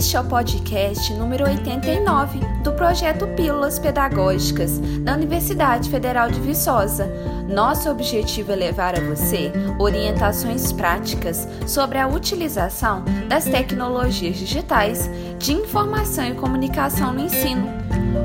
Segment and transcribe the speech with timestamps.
[0.00, 7.06] Este é o podcast número 89 do projeto Pílulas Pedagógicas da Universidade Federal de Viçosa.
[7.46, 15.52] Nosso objetivo é levar a você orientações práticas sobre a utilização das tecnologias digitais de
[15.52, 17.68] informação e comunicação no ensino.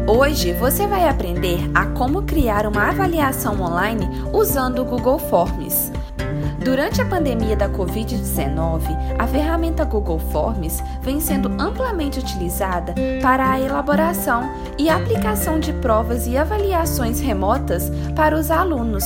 [0.08, 5.92] Hoje você vai aprender a como criar uma avaliação online usando o Google Forms.
[6.66, 8.82] Durante a pandemia da Covid-19,
[9.20, 16.26] a ferramenta Google Forms vem sendo amplamente utilizada para a elaboração e aplicação de provas
[16.26, 19.04] e avaliações remotas para os alunos.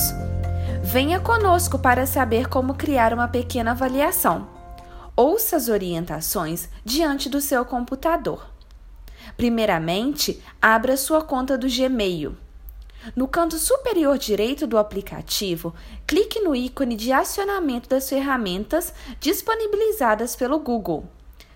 [0.81, 4.47] Venha conosco para saber como criar uma pequena avaliação.
[5.13, 8.49] Ouça as orientações diante do seu computador.
[9.35, 12.37] Primeiramente, abra sua conta do Gmail.
[13.15, 15.73] No canto superior direito do aplicativo,
[16.05, 21.07] clique no ícone de acionamento das ferramentas disponibilizadas pelo Google.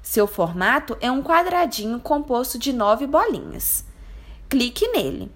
[0.02, 3.86] Seu formato é um quadradinho composto de nove bolinhas.
[4.50, 5.32] Clique nele.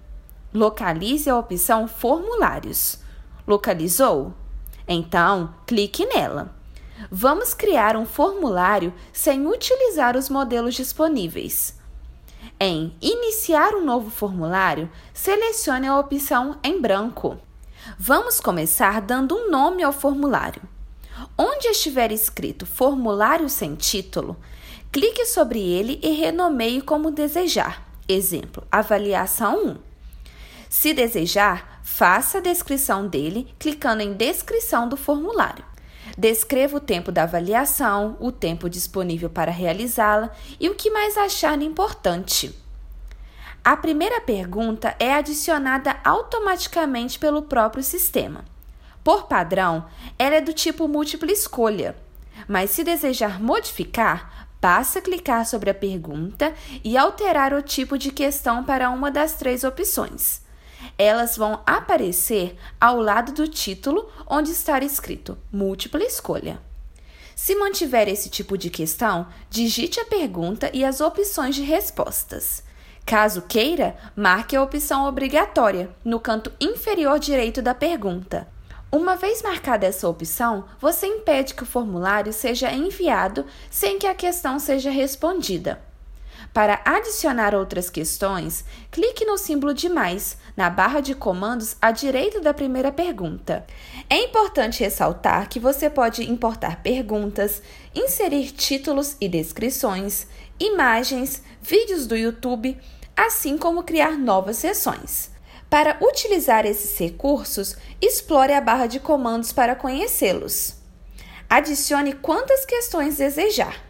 [0.52, 2.98] Localize a opção Formulários.
[3.46, 4.34] Localizou?
[4.86, 6.54] Então, clique nela.
[7.10, 11.77] Vamos criar um formulário sem utilizar os modelos disponíveis.
[12.60, 17.38] Em Iniciar um novo formulário, selecione a opção em branco.
[17.96, 20.62] Vamos começar dando um nome ao formulário.
[21.38, 24.36] Onde estiver escrito Formulário sem título,
[24.90, 27.86] clique sobre ele e renomeie como desejar.
[28.08, 29.76] Exemplo: Avaliação 1.
[30.68, 35.64] Se desejar, faça a descrição dele clicando em Descrição do formulário.
[36.18, 41.62] Descreva o tempo da avaliação, o tempo disponível para realizá-la e o que mais achar
[41.62, 42.52] importante.
[43.64, 48.44] A primeira pergunta é adicionada automaticamente pelo próprio sistema.
[49.04, 49.86] Por padrão,
[50.18, 51.94] ela é do tipo múltipla escolha,
[52.48, 58.64] mas se desejar modificar, basta clicar sobre a pergunta e alterar o tipo de questão
[58.64, 60.47] para uma das três opções.
[60.98, 66.60] Elas vão aparecer ao lado do título, onde está escrito múltipla escolha.
[67.36, 72.64] Se mantiver esse tipo de questão, digite a pergunta e as opções de respostas.
[73.06, 78.48] Caso queira, marque a opção obrigatória no canto inferior direito da pergunta.
[78.90, 84.14] Uma vez marcada essa opção, você impede que o formulário seja enviado sem que a
[84.14, 85.80] questão seja respondida.
[86.52, 92.40] Para adicionar outras questões, clique no símbolo de mais na barra de comandos à direita
[92.40, 93.66] da primeira pergunta.
[94.08, 97.62] É importante ressaltar que você pode importar perguntas,
[97.94, 100.26] inserir títulos e descrições,
[100.58, 102.78] imagens, vídeos do YouTube,
[103.16, 105.30] assim como criar novas sessões.
[105.68, 110.74] Para utilizar esses recursos, explore a barra de comandos para conhecê-los.
[111.48, 113.87] Adicione quantas questões desejar.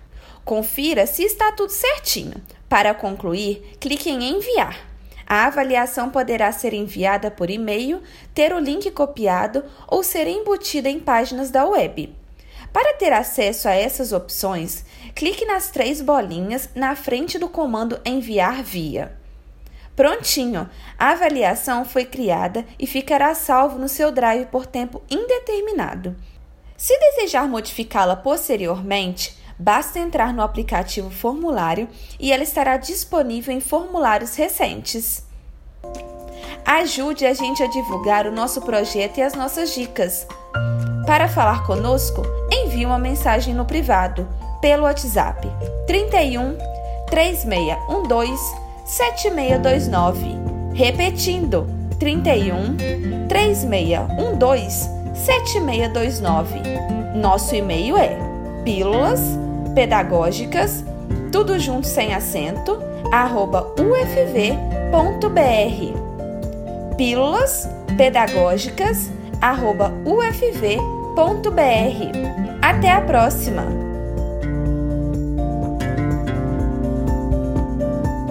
[0.48, 2.32] Confira se está tudo certinho.
[2.70, 4.81] Para concluir, clique em Enviar.
[5.26, 10.98] A avaliação poderá ser enviada por e-mail, ter o link copiado ou ser embutida em
[10.98, 12.16] páginas da web.
[12.72, 18.62] Para ter acesso a essas opções, clique nas três bolinhas na frente do comando Enviar
[18.62, 19.15] via.
[19.94, 20.66] Prontinho!
[20.98, 26.16] A avaliação foi criada e ficará salvo no seu Drive por tempo indeterminado.
[26.75, 31.88] Se desejar modificá-la posteriormente, Basta entrar no aplicativo Formulário
[32.20, 35.26] e ela estará disponível em formulários recentes.
[36.64, 40.26] Ajude a gente a divulgar o nosso projeto e as nossas dicas.
[41.06, 44.28] Para falar conosco, envie uma mensagem no privado
[44.60, 45.48] pelo WhatsApp
[45.86, 46.56] 31
[47.10, 48.38] 3612
[48.84, 50.36] 7629.
[50.74, 51.66] Repetindo,
[51.98, 52.76] 31
[53.26, 56.60] 3612 7629.
[57.16, 58.16] Nosso e-mail é
[58.62, 59.47] pílulas
[59.78, 60.84] pedagógicas,
[61.31, 64.97] tudo junto sem acento, arroba ufv.br.
[66.97, 69.09] Pílulas pedagógicas,
[69.41, 70.81] arroba ufv.br.
[72.60, 73.87] Até a próxima!